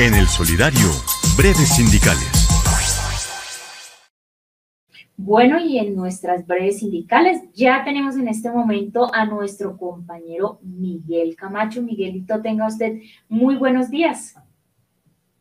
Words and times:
En 0.00 0.14
el 0.14 0.26
Solidario, 0.26 0.86
breves 1.36 1.74
sindicales. 1.74 2.30
Bueno, 5.16 5.58
y 5.58 5.78
en 5.78 5.96
nuestras 5.96 6.46
breves 6.46 6.78
sindicales 6.78 7.42
ya 7.52 7.82
tenemos 7.84 8.16
en 8.16 8.28
este 8.28 8.48
momento 8.48 9.12
a 9.12 9.24
nuestro 9.24 9.76
compañero 9.76 10.60
Miguel 10.62 11.34
Camacho. 11.34 11.82
Miguelito, 11.82 12.40
tenga 12.40 12.68
usted 12.68 13.00
muy 13.28 13.56
buenos 13.56 13.90
días. 13.90 14.36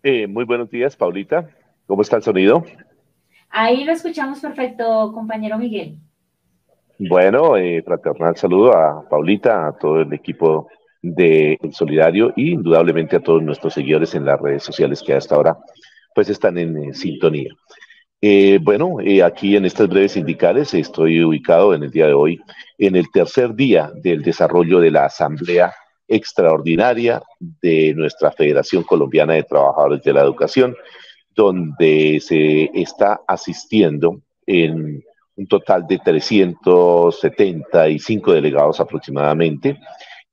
Eh, 0.01 0.25
muy 0.25 0.43
buenos 0.43 0.71
días, 0.71 0.95
Paulita. 0.95 1.47
¿Cómo 1.85 2.01
está 2.01 2.15
el 2.15 2.23
sonido? 2.23 2.65
Ahí 3.51 3.83
lo 3.83 3.91
escuchamos 3.91 4.39
perfecto, 4.39 5.11
compañero 5.13 5.59
Miguel. 5.59 5.99
Bueno, 6.97 7.57
eh, 7.57 7.83
fraternal 7.83 8.35
saludo 8.35 8.75
a 8.75 9.07
Paulita, 9.07 9.67
a 9.67 9.73
todo 9.73 10.01
el 10.01 10.11
equipo 10.13 10.67
de 11.15 11.57
El 11.61 11.73
Solidario 11.73 12.33
y 12.35 12.51
indudablemente 12.51 13.15
a 13.15 13.21
todos 13.21 13.43
nuestros 13.43 13.73
seguidores 13.73 14.13
en 14.15 14.25
las 14.25 14.39
redes 14.39 14.63
sociales 14.63 15.03
que 15.05 15.13
hasta 15.13 15.35
ahora 15.35 15.57
pues 16.13 16.29
están 16.29 16.57
en 16.57 16.93
sintonía. 16.93 17.53
Eh, 18.19 18.57
bueno, 18.63 18.99
eh, 18.99 19.21
aquí 19.21 19.55
en 19.55 19.65
estas 19.65 19.87
breves 19.87 20.13
sindicales 20.13 20.73
estoy 20.73 21.23
ubicado 21.23 21.75
en 21.75 21.83
el 21.83 21.91
día 21.91 22.07
de 22.07 22.13
hoy 22.13 22.41
en 22.79 22.95
el 22.95 23.11
tercer 23.11 23.53
día 23.53 23.91
del 23.93 24.23
desarrollo 24.23 24.79
de 24.79 24.89
la 24.89 25.05
Asamblea 25.05 25.71
Extraordinaria 26.07 27.21
de 27.39 27.93
nuestra 27.95 28.31
Federación 28.31 28.81
Colombiana 28.83 29.33
de 29.33 29.43
Trabajadores 29.43 30.01
de 30.03 30.13
la 30.13 30.21
Educación, 30.21 30.75
donde 31.35 32.19
se 32.19 32.71
está 32.73 33.21
asistiendo 33.27 34.21
en 34.47 35.03
un 35.35 35.47
total 35.47 35.85
de 35.85 35.99
375 35.99 38.33
delegados 38.33 38.79
aproximadamente 38.79 39.77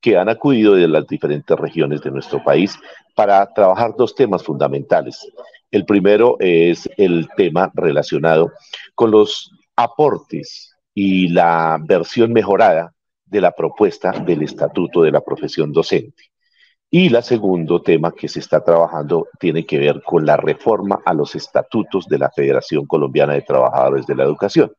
que 0.04 0.18
han 0.18 0.28
acudido 0.28 0.74
de 0.74 0.86
las 0.86 1.06
diferentes 1.06 1.58
regiones 1.58 2.02
de 2.02 2.10
nuestro 2.10 2.44
país 2.44 2.78
para 3.14 3.50
trabajar 3.54 3.94
dos 3.96 4.14
temas 4.14 4.42
fundamentales. 4.42 5.26
El 5.70 5.86
primero 5.86 6.36
es 6.40 6.86
el 6.98 7.26
tema 7.38 7.72
relacionado 7.72 8.52
con 8.94 9.10
los 9.10 9.50
aportes 9.74 10.76
y 10.92 11.28
la 11.28 11.78
versión 11.82 12.34
mejorada 12.34 12.92
de 13.24 13.40
la 13.40 13.52
propuesta 13.52 14.12
del 14.12 14.42
Estatuto 14.42 15.00
de 15.00 15.10
la 15.10 15.22
Profesión 15.22 15.72
Docente. 15.72 16.24
Y 16.90 17.08
la 17.08 17.22
segundo 17.22 17.80
tema 17.80 18.12
que 18.12 18.28
se 18.28 18.40
está 18.40 18.62
trabajando 18.62 19.28
tiene 19.40 19.64
que 19.64 19.78
ver 19.78 20.02
con 20.02 20.26
la 20.26 20.36
reforma 20.36 21.00
a 21.02 21.14
los 21.14 21.34
estatutos 21.34 22.06
de 22.08 22.18
la 22.18 22.30
Federación 22.30 22.84
Colombiana 22.84 23.32
de 23.32 23.40
Trabajadores 23.40 24.06
de 24.06 24.14
la 24.16 24.24
Educación. 24.24 24.70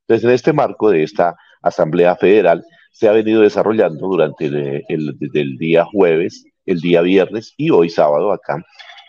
Entonces, 0.00 0.24
en 0.24 0.34
este 0.34 0.52
marco 0.52 0.90
de 0.90 1.04
esta 1.04 1.36
Asamblea 1.62 2.16
Federal 2.16 2.64
se 2.94 3.08
ha 3.08 3.12
venido 3.12 3.42
desarrollando 3.42 4.06
durante 4.06 4.46
el, 4.46 5.58
día 5.58 5.84
jueves, 5.84 6.46
el 6.64 6.80
día 6.80 7.02
viernes 7.02 7.52
y 7.56 7.70
hoy 7.70 7.90
sábado 7.90 8.32
acá 8.32 8.64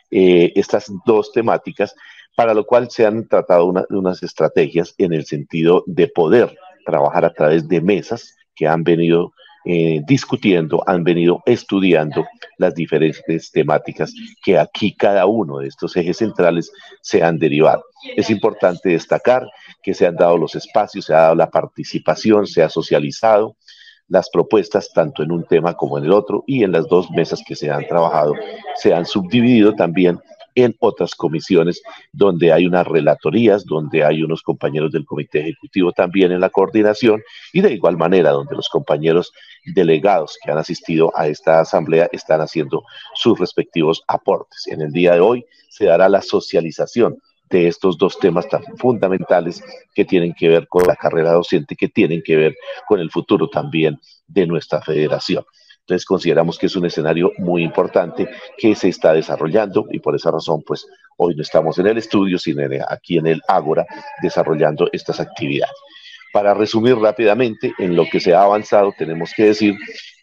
eh, 0.10 0.52
estas 0.56 0.92
dos 1.06 1.32
temáticas, 1.32 1.94
para 2.36 2.56
lo 2.56 2.66
cual 2.66 2.90
se 2.90 3.06
han 3.06 3.28
tratado 3.28 3.72
unas 3.90 4.24
estrategias 4.24 4.96
en 4.98 5.14
el 5.14 5.26
sentido 5.26 5.84
de 5.86 6.08
poder 6.08 6.58
trabajar 6.84 7.26
a 7.26 7.34
través 7.34 7.68
de 7.68 7.80
mesas 7.80 8.36
que 8.56 8.68
han 8.68 8.84
venido 8.84 9.34
eh, 9.68 10.02
discutiendo, 10.08 10.84
han 10.88 11.04
venido 11.04 11.44
estudiando 11.46 12.26
las 12.58 12.74
diferentes 12.74 13.52
temáticas 13.52 14.14
que 14.44 14.58
aquí 14.58 14.96
cada 14.96 15.28
uno 15.28 15.60
de 15.60 15.68
estos 15.68 15.96
ejes 15.96 16.18
centrales 16.18 16.72
se 17.02 17.24
han 17.24 17.38
derivado. 17.38 17.84
Es 18.16 18.32
importante 18.32 18.90
destacar 18.90 19.48
que 19.84 19.94
se 19.94 20.08
han 20.08 20.16
dado 20.16 20.38
los 20.38 20.56
espacios, 20.56 21.06
se 21.06 21.14
ha 21.14 21.22
dado 21.22 21.36
la 21.36 21.50
participación, 21.50 22.48
se 22.48 22.64
ha 22.64 22.70
socializado, 22.70 23.58
las 24.08 24.30
propuestas 24.30 24.92
tanto 24.94 25.24
en 25.24 25.32
un 25.32 25.46
tema 25.46 25.74
como 25.76 25.98
en 25.98 26.06
el 26.06 26.12
otro 26.12 26.44
y 26.48 26.64
en 26.64 26.72
las 26.72 26.88
dos 26.88 27.10
mesas 27.12 27.42
que 27.46 27.56
se 27.56 27.72
han 27.72 27.88
trabajado 27.88 28.34
se 28.76 28.94
han 28.94 29.06
subdividido 29.06 29.74
también 29.74 30.20
en 30.56 30.76
otras 30.80 31.16
comisiones 31.16 31.82
donde 32.14 32.54
hay 32.54 32.66
unas 32.66 32.88
relatorías, 32.88 33.66
donde 33.66 34.06
hay 34.06 34.24
unos 34.24 34.42
compañeros 34.42 34.92
del 34.92 35.06
comité 35.06 35.42
ejecutivo 35.42 35.92
también 35.92 36.32
en 36.32 36.40
la 36.40 36.50
coordinación 36.50 37.22
y 37.52 37.62
de 37.62 37.74
igual 37.74 37.98
manera 37.98 38.32
donde 38.32 38.56
los 38.56 38.70
compañeros 38.70 39.34
delegados 39.66 40.38
que 40.42 40.52
han 40.52 40.58
asistido 40.58 41.12
a 41.16 41.28
esta 41.28 41.60
asamblea 41.60 42.10
están 42.14 42.40
haciendo 42.40 42.84
sus 43.14 43.38
respectivos 43.38 44.04
aportes. 44.08 44.68
En 44.68 44.82
el 44.82 44.92
día 44.92 45.14
de 45.14 45.20
hoy 45.20 45.46
se 45.70 45.86
dará 45.86 46.08
la 46.08 46.22
socialización 46.22 47.22
de 47.56 47.68
estos 47.70 47.98
dos 47.98 48.20
temas 48.20 48.50
tan 48.50 48.64
fundamentales 48.78 49.64
que 49.94 50.04
tienen 50.04 50.34
que 50.34 50.50
ver 50.50 50.68
con 50.68 50.86
la 50.86 50.96
carrera 50.96 51.32
docente, 51.32 51.76
que 51.76 51.88
tienen 51.88 52.22
que 52.22 52.36
ver 52.36 52.56
con 52.86 53.00
el 53.00 53.10
futuro 53.10 53.50
también 53.50 53.98
de 54.28 54.46
nuestra 54.46 54.82
federación. 54.82 55.46
Entonces 55.80 56.06
consideramos 56.06 56.58
que 56.58 56.66
es 56.66 56.76
un 56.76 56.86
escenario 56.86 57.32
muy 57.38 57.64
importante 57.64 58.28
que 58.58 58.76
se 58.76 58.90
está 58.90 59.14
desarrollando 59.14 59.86
y 59.90 60.00
por 60.00 60.16
esa 60.16 60.32
razón 60.32 60.64
pues 60.66 60.86
hoy 61.16 61.36
no 61.36 61.44
estamos 61.44 61.78
en 61.78 61.88
el 61.88 61.98
estudio, 61.98 62.38
sino 62.40 62.64
aquí 62.90 63.18
en 63.18 63.28
el 63.28 63.42
Ágora 63.48 63.86
desarrollando 64.22 64.90
estas 64.92 65.20
actividades. 65.20 65.76
Para 66.34 66.54
resumir 66.54 66.98
rápidamente 66.98 67.74
en 67.78 67.96
lo 67.96 68.06
que 68.12 68.20
se 68.20 68.34
ha 68.34 68.42
avanzado, 68.42 68.94
tenemos 68.98 69.32
que 69.34 69.46
decir 69.46 69.76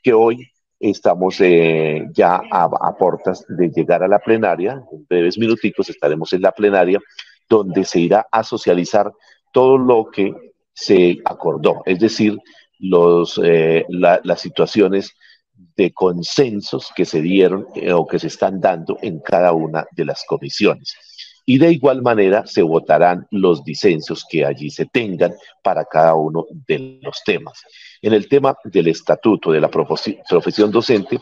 que 0.03 0.12
hoy 0.12 0.52
Estamos 0.82 1.41
eh, 1.41 2.09
ya 2.12 2.43
a, 2.50 2.65
a, 2.65 2.97
portas 2.97 3.44
de 3.48 3.70
llegar 3.70 4.03
a 4.03 4.09
la 4.09 4.19
plenaria. 4.19 4.82
En 4.91 5.06
breves 5.09 5.38
minuticos 5.38 5.88
estaremos 5.88 6.32
en 6.32 6.43
la 6.43 6.50
plenaria 6.53 7.00
donde 7.48 7.84
se 7.84 8.00
irá 8.00 8.26
a 8.32 8.43
socializar 8.43 9.12
todo 9.53 9.78
lo 9.78 10.10
que 10.10 10.34
se 10.75 11.21
acordó, 11.25 11.82
es 11.84 12.00
decir, 12.00 12.37
los, 12.78 13.41
eh, 13.44 13.84
las 13.88 14.41
situaciones 14.41 15.15
de 15.76 15.92
consensos 15.92 16.91
que 16.97 17.04
se 17.04 17.21
dieron 17.21 17.66
eh, 17.75 17.92
o 17.92 18.06
que 18.06 18.19
se 18.19 18.26
están 18.26 18.60
dando 18.60 18.98
en 19.03 19.21
cada 19.21 19.53
una 19.53 19.87
de 19.92 20.04
las 20.04 20.25
comisiones. 20.26 20.97
Y 21.44 21.58
de 21.58 21.72
igual 21.72 22.03
manera 22.03 22.47
se 22.47 22.62
votarán 22.62 23.26
los 23.30 23.64
disensos 23.64 24.25
que 24.28 24.44
allí 24.44 24.70
se 24.70 24.86
tengan 24.86 25.34
para 25.62 25.84
cada 25.84 26.14
uno 26.14 26.47
de 26.66 27.00
los 27.03 27.22
temas. 27.25 27.60
En 28.00 28.12
el 28.12 28.28
tema 28.28 28.56
del 28.64 28.88
estatuto 28.88 29.50
de 29.50 29.60
la 29.60 29.69
profesión 29.69 30.70
docente, 30.70 31.19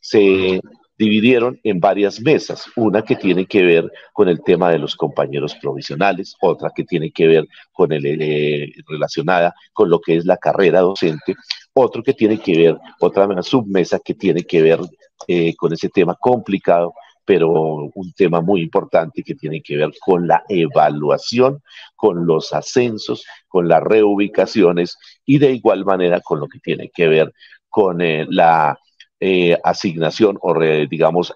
se 0.00 0.60
dividieron 0.96 1.58
en 1.64 1.80
varias 1.80 2.20
mesas, 2.20 2.66
una 2.76 3.02
que 3.02 3.16
tiene 3.16 3.46
que 3.46 3.62
ver 3.62 3.90
con 4.12 4.28
el 4.28 4.42
tema 4.42 4.70
de 4.70 4.78
los 4.78 4.94
compañeros 4.94 5.56
provisionales, 5.56 6.36
otra 6.40 6.70
que 6.74 6.84
tiene 6.84 7.10
que 7.10 7.26
ver 7.26 7.48
con 7.72 7.92
el 7.92 8.04
eh, 8.06 8.72
relacionada 8.86 9.54
con 9.72 9.90
lo 9.90 10.00
que 10.00 10.16
es 10.16 10.24
la 10.24 10.36
carrera 10.36 10.80
docente, 10.80 11.34
otro 11.72 12.02
que 12.02 12.14
tiene 12.14 12.38
que 12.38 12.56
ver, 12.56 12.78
otra 13.00 13.42
submesa 13.42 13.98
que 13.98 14.14
tiene 14.14 14.44
que 14.44 14.62
ver 14.62 14.80
eh, 15.26 15.54
con 15.56 15.72
ese 15.72 15.88
tema 15.88 16.14
complicado 16.14 16.92
pero 17.24 17.90
un 17.94 18.12
tema 18.12 18.40
muy 18.40 18.62
importante 18.62 19.22
que 19.22 19.34
tiene 19.34 19.62
que 19.62 19.76
ver 19.76 19.92
con 20.04 20.26
la 20.26 20.44
evaluación, 20.48 21.62
con 21.96 22.26
los 22.26 22.52
ascensos, 22.52 23.24
con 23.48 23.68
las 23.68 23.82
reubicaciones 23.82 24.96
y 25.24 25.38
de 25.38 25.52
igual 25.52 25.84
manera 25.84 26.20
con 26.20 26.40
lo 26.40 26.48
que 26.48 26.58
tiene 26.58 26.90
que 26.94 27.08
ver 27.08 27.32
con 27.68 28.00
eh, 28.02 28.26
la 28.28 28.78
eh, 29.18 29.58
asignación 29.64 30.38
o, 30.40 30.58
digamos, 30.88 31.32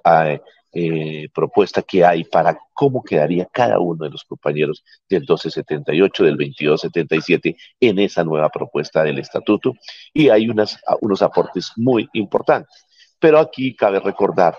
eh, 0.73 1.29
propuesta 1.35 1.83
que 1.83 2.05
hay 2.05 2.25
para 2.25 2.59
cómo 2.75 3.03
quedaría 3.03 3.47
cada 3.47 3.81
uno 3.81 4.05
de 4.05 4.11
los 4.11 4.25
compañeros 4.25 4.85
del 5.09 5.21
1278, 5.21 6.25
del 6.25 6.37
2277 6.37 7.57
en 7.81 7.99
esa 7.99 8.23
nueva 8.23 8.51
propuesta 8.51 9.03
del 9.03 9.19
estatuto. 9.19 9.75
Y 10.13 10.29
hay 10.29 10.49
unas, 10.49 10.79
unos 11.01 11.23
aportes 11.23 11.73
muy 11.77 12.09
importantes. 12.13 12.87
Pero 13.19 13.39
aquí 13.39 13.75
cabe 13.75 13.99
recordar 14.01 14.57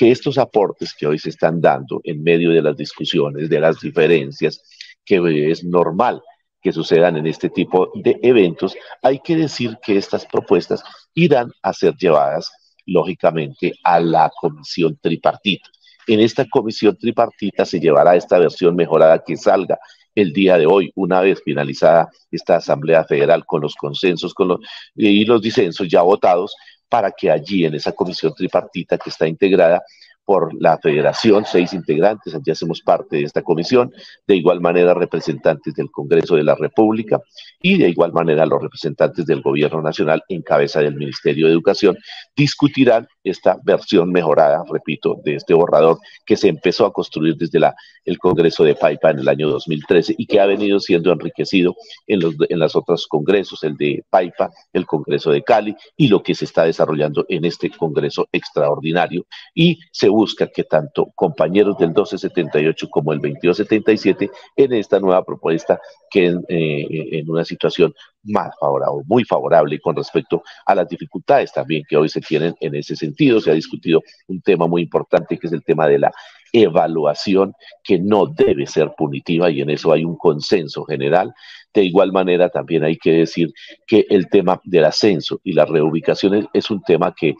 que 0.00 0.10
estos 0.10 0.38
aportes 0.38 0.94
que 0.94 1.06
hoy 1.06 1.18
se 1.18 1.28
están 1.28 1.60
dando 1.60 2.00
en 2.04 2.22
medio 2.22 2.52
de 2.52 2.62
las 2.62 2.74
discusiones, 2.74 3.50
de 3.50 3.60
las 3.60 3.80
diferencias, 3.80 4.62
que 5.04 5.50
es 5.50 5.62
normal 5.62 6.22
que 6.62 6.72
sucedan 6.72 7.18
en 7.18 7.26
este 7.26 7.50
tipo 7.50 7.92
de 7.94 8.18
eventos, 8.22 8.74
hay 9.02 9.18
que 9.18 9.36
decir 9.36 9.76
que 9.82 9.98
estas 9.98 10.24
propuestas 10.24 10.82
irán 11.12 11.52
a 11.60 11.74
ser 11.74 11.94
llevadas, 11.96 12.50
lógicamente, 12.86 13.74
a 13.84 14.00
la 14.00 14.30
comisión 14.40 14.98
tripartita. 15.02 15.68
En 16.06 16.20
esta 16.20 16.46
comisión 16.48 16.96
tripartita 16.96 17.66
se 17.66 17.78
llevará 17.78 18.16
esta 18.16 18.38
versión 18.38 18.74
mejorada 18.74 19.22
que 19.22 19.36
salga 19.36 19.78
el 20.14 20.32
día 20.32 20.56
de 20.56 20.64
hoy, 20.64 20.90
una 20.94 21.20
vez 21.20 21.42
finalizada 21.44 22.08
esta 22.30 22.56
Asamblea 22.56 23.04
Federal 23.04 23.44
con 23.44 23.60
los 23.60 23.74
consensos 23.74 24.32
con 24.32 24.48
los, 24.48 24.60
y 24.94 25.26
los 25.26 25.42
disensos 25.42 25.86
ya 25.88 26.00
votados, 26.00 26.54
para 26.90 27.12
que 27.12 27.30
allí 27.30 27.64
en 27.64 27.74
esa 27.74 27.92
comisión 27.92 28.34
tripartita 28.34 28.98
que 28.98 29.08
está 29.08 29.26
integrada 29.26 29.82
por 30.30 30.54
la 30.62 30.78
federación, 30.78 31.44
seis 31.44 31.72
integrantes, 31.72 32.32
allí 32.32 32.52
hacemos 32.52 32.82
parte 32.82 33.16
de 33.16 33.24
esta 33.24 33.42
comisión, 33.42 33.92
de 34.28 34.36
igual 34.36 34.60
manera 34.60 34.94
representantes 34.94 35.74
del 35.74 35.90
Congreso 35.90 36.36
de 36.36 36.44
la 36.44 36.54
República 36.54 37.18
y 37.60 37.76
de 37.76 37.88
igual 37.88 38.12
manera 38.12 38.46
los 38.46 38.62
representantes 38.62 39.26
del 39.26 39.42
Gobierno 39.42 39.82
Nacional 39.82 40.22
en 40.28 40.42
cabeza 40.42 40.78
del 40.78 40.94
Ministerio 40.94 41.48
de 41.48 41.52
Educación 41.52 41.98
discutirán 42.36 43.08
esta 43.24 43.56
versión 43.64 44.12
mejorada, 44.12 44.62
repito, 44.70 45.16
de 45.24 45.34
este 45.34 45.52
borrador 45.52 45.98
que 46.24 46.36
se 46.36 46.46
empezó 46.46 46.86
a 46.86 46.92
construir 46.92 47.36
desde 47.36 47.58
la, 47.58 47.74
el 48.04 48.16
Congreso 48.16 48.62
de 48.62 48.76
Paipa 48.76 49.10
en 49.10 49.18
el 49.18 49.28
año 49.28 49.50
2013 49.50 50.14
y 50.16 50.26
que 50.26 50.38
ha 50.38 50.46
venido 50.46 50.78
siendo 50.78 51.12
enriquecido 51.12 51.74
en 52.06 52.20
los 52.20 52.36
en 52.48 52.58
los 52.60 52.76
otros 52.76 53.08
congresos, 53.08 53.64
el 53.64 53.76
de 53.76 54.04
Paipa, 54.08 54.50
el 54.72 54.86
Congreso 54.86 55.32
de 55.32 55.42
Cali 55.42 55.74
y 55.96 56.06
lo 56.06 56.22
que 56.22 56.36
se 56.36 56.44
está 56.44 56.62
desarrollando 56.62 57.26
en 57.28 57.44
este 57.44 57.68
Congreso 57.70 58.28
extraordinario 58.32 59.26
y 59.54 59.80
se 59.90 60.08
busca 60.20 60.48
que 60.48 60.64
tanto 60.64 61.10
compañeros 61.14 61.78
del 61.78 61.88
1278 61.88 62.90
como 62.90 63.14
el 63.14 63.20
2277 63.20 64.30
en 64.54 64.72
esta 64.74 65.00
nueva 65.00 65.24
propuesta 65.24 65.80
queden 66.10 66.44
eh, 66.46 66.86
en 67.12 67.30
una 67.30 67.42
situación 67.42 67.94
más 68.24 68.50
favorable, 68.60 69.02
muy 69.06 69.24
favorable 69.24 69.80
con 69.80 69.96
respecto 69.96 70.42
a 70.66 70.74
las 70.74 70.86
dificultades 70.86 71.54
también 71.54 71.84
que 71.88 71.96
hoy 71.96 72.10
se 72.10 72.20
tienen 72.20 72.54
en 72.60 72.74
ese 72.74 72.96
sentido. 72.96 73.40
Se 73.40 73.50
ha 73.50 73.54
discutido 73.54 74.02
un 74.28 74.42
tema 74.42 74.66
muy 74.66 74.82
importante 74.82 75.38
que 75.38 75.46
es 75.46 75.54
el 75.54 75.64
tema 75.64 75.86
de 75.86 76.00
la 76.00 76.12
evaluación 76.52 77.54
que 77.82 77.98
no 77.98 78.26
debe 78.26 78.66
ser 78.66 78.92
punitiva 78.98 79.50
y 79.50 79.62
en 79.62 79.70
eso 79.70 79.90
hay 79.90 80.04
un 80.04 80.18
consenso 80.18 80.84
general. 80.84 81.32
De 81.72 81.82
igual 81.82 82.12
manera, 82.12 82.50
también 82.50 82.84
hay 82.84 82.98
que 82.98 83.12
decir 83.12 83.54
que 83.86 84.04
el 84.10 84.28
tema 84.28 84.60
del 84.64 84.84
ascenso 84.84 85.40
y 85.44 85.54
las 85.54 85.68
reubicaciones 85.68 86.44
es 86.52 86.70
un 86.70 86.82
tema 86.82 87.14
que 87.18 87.36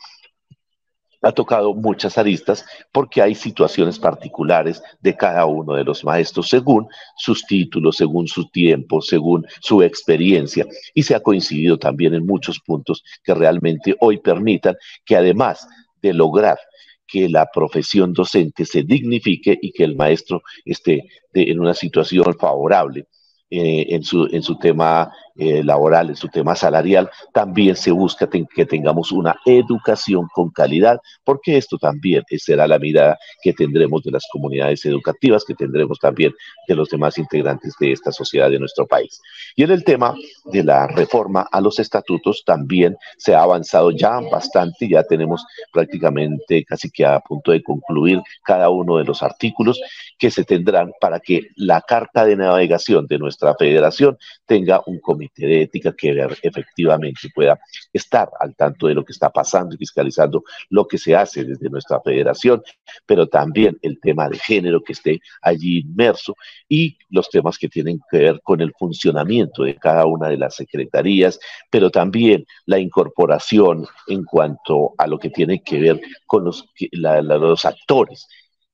ha 1.23 1.33
tocado 1.33 1.75
muchas 1.75 2.17
aristas 2.19 2.65
porque 2.93 3.21
hay 3.23 3.35
situaciones 3.35 3.99
particulares 3.99 4.83
de 5.01 5.17
cada 5.17 5.47
uno 5.47 5.75
de 5.75 5.85
los 5.85 6.05
maestros 6.05 6.49
según 6.49 6.89
sus 7.17 7.45
títulos, 7.47 7.97
según 7.97 8.27
su 8.27 8.49
tiempo, 8.49 9.03
según 9.03 9.47
su 9.61 9.83
experiencia. 9.83 10.67
Y 10.95 11.03
se 11.03 11.15
ha 11.15 11.21
coincidido 11.21 11.79
también 11.79 12.15
en 12.15 12.27
muchos 12.27 12.61
puntos 12.61 13.03
que 13.23 13.35
realmente 13.35 13.97
hoy 14.01 14.19
permitan 14.19 14.77
que 15.05 15.17
además 15.17 15.67
de 16.01 16.15
lograr 16.15 16.59
que 17.07 17.29
la 17.29 17.47
profesión 17.53 18.13
docente 18.13 18.65
se 18.65 18.85
dignifique 18.85 19.59
y 19.61 19.73
que 19.73 19.85
el 19.85 19.97
maestro 19.97 20.43
esté 20.65 21.09
en 21.35 21.59
una 21.59 21.75
situación 21.75 22.35
favorable 22.39 23.07
eh, 23.51 23.87
en, 23.89 24.05
su, 24.05 24.29
en 24.31 24.43
su 24.43 24.57
tema 24.59 25.13
eh, 25.41 25.65
laboral, 25.65 26.11
en 26.11 26.17
su 26.17 26.29
tema 26.29 26.55
salarial, 26.55 27.09
también 27.33 27.75
se 27.75 27.91
busca 27.91 28.29
que 28.29 28.67
tengamos 28.67 29.11
una 29.11 29.35
educación 29.47 30.29
con 30.35 30.51
calidad, 30.51 31.01
porque 31.25 31.57
esto 31.57 31.79
también 31.79 32.23
será 32.37 32.69
la 32.69 32.79
mirada 32.79 33.19
que 33.43 33.55
tendremos 33.55 34.03
de 34.03 34.11
las 34.11 34.27
comunidades 34.31 34.85
educativas, 34.85 35.47
que 35.47 35.55
tendremos 35.55 35.99
también 35.99 36.35
de 36.69 36.75
los 36.75 36.91
demás 36.91 37.17
integrantes 37.17 37.75
de 37.81 37.93
esta 37.93 38.13
sociedad 38.13 38.51
de 38.51 38.59
nuestro 38.59 38.87
país. 38.87 39.19
Y 39.57 39.63
en 39.63 39.71
el 39.71 39.83
tema 39.83 40.15
de 40.45 40.63
la 40.63 40.87
reforma 40.89 41.49
a 41.51 41.63
los 41.63 41.79
estatutos 41.79 42.43
también 42.45 42.99
se 43.17 43.35
ha 43.35 43.41
avanzado 43.41 43.93
ya 43.93 44.21
bastante, 44.21 44.91
ya 44.91 45.05
tenemos 45.05 45.47
prácticamente 45.73 46.67
casi 46.67 46.91
que 46.91 47.07
a 47.07 47.19
punto 47.21 47.53
de 47.53 47.63
concluir 47.63 48.21
cada 48.45 48.69
uno 48.69 48.99
de 48.99 49.05
los 49.05 49.23
artículos 49.23 49.81
que 50.19 50.31
se 50.31 50.45
tendrán 50.45 50.93
para 51.01 51.19
que 51.19 51.49
la 51.57 51.81
carta 51.81 52.27
de 52.27 52.37
navegación 52.37 53.07
de 53.07 53.19
nuestra 53.19 53.55
federación 53.55 54.19
tenga 54.45 54.83
un 54.85 55.01
comité 55.01 55.30
de 55.37 55.63
ética 55.63 55.95
que 55.97 56.11
efectivamente 56.43 57.29
pueda 57.35 57.59
estar 57.93 58.29
al 58.39 58.55
tanto 58.55 58.87
de 58.87 58.95
lo 58.95 59.05
que 59.05 59.13
está 59.13 59.31
pasando 59.31 59.75
y 59.75 59.79
fiscalizando 59.79 60.45
lo 60.69 60.87
que 60.87 60.99
se 60.99 61.15
hace 61.15 61.45
desde 61.45 61.71
nuestra 61.71 62.01
federación, 62.01 62.63
pero 63.07 63.29
también 63.29 63.79
el 63.83 63.99
tema 64.01 64.29
de 64.29 64.39
género 64.39 64.83
que 64.83 64.93
esté 64.93 65.21
allí 65.43 65.81
inmerso 65.81 66.35
y 66.69 66.99
los 67.09 67.29
temas 67.31 67.59
que 67.59 67.69
tienen 67.69 68.01
que 68.11 68.19
ver 68.19 68.41
con 68.43 68.61
el 68.61 68.73
funcionamiento 68.79 69.63
de 69.63 69.77
cada 69.77 70.07
una 70.07 70.29
de 70.29 70.37
las 70.37 70.57
secretarías, 70.57 71.39
pero 71.71 71.91
también 71.91 72.45
la 72.67 72.79
incorporación 72.79 73.87
en 74.07 74.25
cuanto 74.25 74.95
a 74.99 75.07
lo 75.07 75.19
que 75.19 75.31
tiene 75.31 75.63
que 75.63 75.81
ver 75.81 76.01
con 76.27 76.45
los, 76.45 76.67
los 76.93 77.65
actores 77.65 78.27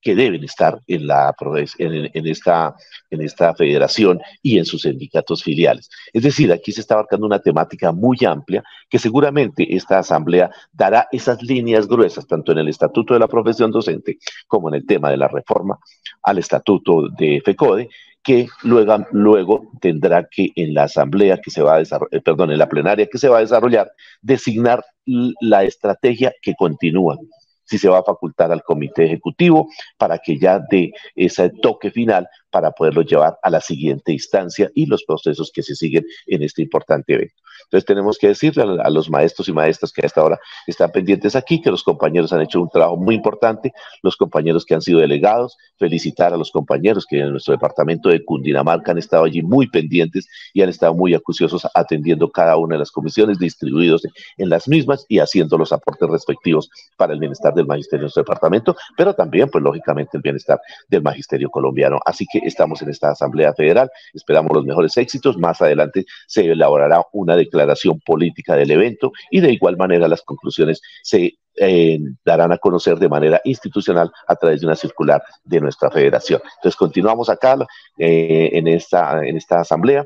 que 0.07 0.15
deben 0.15 0.45
estar 0.45 0.81
en, 0.87 1.09
la, 1.09 1.35
en, 1.79 2.27
esta, 2.29 2.77
en 3.11 3.23
esta 3.23 3.53
federación 3.57 4.21
y 4.41 4.57
en 4.57 4.65
sus 4.65 4.83
sindicatos 4.83 5.43
filiales. 5.43 5.91
Es 6.13 6.23
decir, 6.23 6.53
aquí 6.53 6.71
se 6.71 6.81
está 6.81 6.95
abarcando 6.95 7.27
una 7.27 7.41
temática 7.41 7.91
muy 7.91 8.17
amplia 8.25 8.63
que 8.89 9.01
seguramente 9.01 9.75
esta 9.75 9.99
asamblea 9.99 10.49
dará 10.73 11.09
esas 11.11 11.43
líneas 11.43 11.89
gruesas, 11.89 12.25
tanto 12.25 12.53
en 12.53 12.59
el 12.59 12.69
estatuto 12.69 13.15
de 13.15 13.19
la 13.19 13.27
profesión 13.27 13.73
docente 13.73 14.19
como 14.47 14.69
en 14.69 14.77
el 14.77 14.87
tema 14.87 15.11
de 15.11 15.17
la 15.17 15.27
reforma 15.27 15.77
al 16.23 16.39
estatuto 16.39 17.09
de 17.09 17.43
FECODE, 17.45 17.89
que 18.23 18.47
luego, 18.63 19.05
luego 19.11 19.73
tendrá 19.81 20.29
que 20.31 20.53
en 20.55 20.73
la 20.73 20.85
asamblea 20.85 21.41
que 21.41 21.51
se 21.51 21.63
va 21.63 21.75
a 21.75 21.79
desarrollar, 21.79 22.17
eh, 22.17 22.21
perdón, 22.21 22.53
en 22.53 22.59
la 22.59 22.69
plenaria 22.69 23.09
que 23.11 23.19
se 23.19 23.29
va 23.29 23.39
a 23.39 23.41
desarrollar, 23.41 23.91
designar 24.23 24.85
la 25.05 25.65
estrategia 25.65 26.33
que 26.41 26.55
continúa 26.55 27.19
si 27.67 27.79
se 27.79 27.89
va 27.89 27.99
a 27.99 28.05
facultar 28.05 28.51
al 28.53 28.63
comité 28.63 29.05
ejecutivo 29.05 29.69
para 29.99 30.19
que 30.19 30.39
ya 30.39 30.59
dé 30.59 30.93
ese 31.15 31.51
toque 31.51 31.91
final 31.91 32.29
para 32.57 32.71
poderlo 32.71 33.03
llevar 33.03 33.39
a 33.43 33.51
la 33.51 33.61
siguiente 33.61 34.13
instancia 34.13 34.71
y 34.75 34.87
los 34.87 35.05
procesos 35.05 35.53
que 35.53 35.63
se 35.63 35.75
siguen 35.75 36.07
en 36.27 36.43
este 36.43 36.63
importante 36.63 37.13
evento. 37.13 37.35
Entonces 37.65 37.85
tenemos 37.85 38.17
que 38.17 38.29
decirle 38.29 38.63
a, 38.83 38.89
los 38.89 39.11
maestros 39.11 39.49
y 39.49 39.53
maestras 39.53 39.93
que 39.93 40.01
a 40.03 40.07
esta 40.07 40.25
hora 40.25 40.41
están 40.67 40.91
pendientes 40.91 41.37
aquí, 41.37 41.61
que 41.61 41.71
los 41.71 41.83
compañeros 41.83 42.33
han 42.33 42.41
hecho 42.41 42.63
un 42.63 42.71
trabajo 42.71 42.97
muy 42.97 43.15
importante, 43.15 43.75
los 44.03 44.17
compañeros 44.17 44.65
que 44.65 44.75
han 44.75 44.81
sido 44.81 45.01
delegados, 45.01 45.59
felicitar 45.79 46.33
a 46.33 46.39
los 46.39 46.51
compañeros 46.51 47.05
que 47.07 47.19
en 47.19 47.33
nuestro 47.33 47.53
departamento 47.53 48.09
de 48.09 48.25
Cundinamarca 48.25 48.93
han 48.93 48.99
estado 48.99 49.25
allí 49.25 49.43
muy 49.43 49.69
pendientes 49.69 50.27
y 50.55 50.63
han 50.63 50.71
estado 50.71 50.95
muy 50.95 51.13
acuciosos 51.13 51.67
atendiendo 51.75 52.31
cada 52.31 52.57
una 52.57 52.77
de 52.77 52.79
las 52.79 52.91
comisiones, 52.91 53.39
distribuidos 53.39 54.03
en 54.39 54.49
las 54.49 54.67
mismas 54.67 55.05
y 55.09 55.19
haciendo 55.19 55.59
los 55.59 55.73
aportes 55.73 56.09
respectivos 56.09 56.71
para 56.97 57.13
el 57.13 57.19
bienestar 57.19 57.53
del 57.53 57.67
magisterio 57.67 58.01
de 58.01 58.05
nuestro 58.05 58.23
departamento, 58.23 58.77
pero 58.97 59.15
también, 59.15 59.51
pues 59.51 59.63
lógicamente, 59.63 60.17
el 60.17 60.23
bienestar 60.23 60.61
del 60.89 61.03
magisterio 61.03 61.51
colombiano. 61.51 61.99
Así 62.07 62.27
que 62.31 62.46
estamos 62.49 62.83
en 62.83 62.91
esta 62.91 63.11
Asamblea 63.11 63.53
Federal, 63.55 63.91
esperamos 64.15 64.53
los 64.55 64.65
mejores 64.65 64.97
éxitos, 64.97 65.37
más 65.39 65.61
adelante 65.61 66.05
se 66.27 66.47
elaborará 66.47 67.03
una 67.13 67.37
declaración 67.37 68.01
política 68.01 68.57
del 68.57 68.71
evento 68.71 69.13
y 69.31 69.41
de 69.41 69.53
igual 69.53 69.77
manera 69.77 70.09
las 70.09 70.23
conclusiones 70.23 70.81
se 71.03 71.35
eh, 71.59 71.99
darán 72.25 72.53
a 72.53 72.59
conocer 72.59 72.99
de 72.99 73.09
manera 73.09 73.41
institucional 73.45 74.13
a 74.27 74.37
través 74.37 74.61
de 74.61 74.67
una 74.67 74.77
circular 74.77 75.23
de 75.45 75.61
nuestra 75.61 75.91
federación. 75.91 76.41
Entonces 76.57 76.77
continuamos 76.77 77.31
acá 77.31 77.57
eh, 77.99 78.51
en, 78.53 78.69
esta, 78.69 79.27
en 79.27 79.37
esta 79.37 79.61
asamblea. 79.61 80.05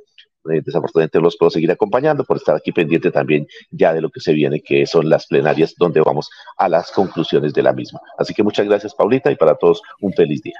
Eh, 0.50 0.62
desafortunadamente 0.64 1.20
los 1.20 1.36
puedo 1.36 1.50
seguir 1.50 1.70
acompañando 1.70 2.24
por 2.24 2.38
estar 2.38 2.56
aquí 2.56 2.72
pendiente 2.72 3.10
también 3.10 3.46
ya 3.70 3.92
de 3.92 4.00
lo 4.00 4.10
que 4.10 4.20
se 4.20 4.32
viene, 4.32 4.62
que 4.62 4.86
son 4.86 5.08
las 5.10 5.26
plenarias 5.26 5.74
donde 5.76 6.00
vamos 6.00 6.30
a 6.56 6.68
las 6.68 6.90
conclusiones 6.92 7.52
de 7.52 7.62
la 7.62 7.72
misma. 7.72 8.00
Así 8.16 8.32
que 8.32 8.42
muchas 8.42 8.66
gracias, 8.66 8.94
Paulita, 8.94 9.30
y 9.30 9.36
para 9.36 9.54
todos 9.56 9.82
un 10.00 10.12
feliz 10.12 10.40
día. 10.42 10.58